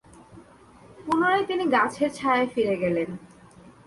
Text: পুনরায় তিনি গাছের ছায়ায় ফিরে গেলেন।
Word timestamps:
পুনরায় 1.05 1.45
তিনি 1.45 1.63
গাছের 1.65 2.09
ছায়ায় 2.17 2.47
ফিরে 2.53 2.75
গেলেন। 2.75 3.09